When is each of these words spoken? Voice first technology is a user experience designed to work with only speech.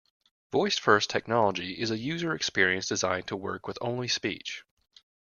Voice 0.51 0.79
first 0.79 1.11
technology 1.11 1.79
is 1.79 1.91
a 1.91 1.97
user 1.99 2.33
experience 2.33 2.87
designed 2.87 3.27
to 3.27 3.35
work 3.35 3.67
with 3.67 3.77
only 3.81 4.07
speech. 4.07 4.63